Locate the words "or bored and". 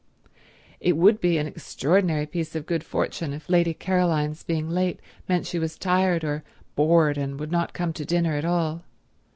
6.23-7.39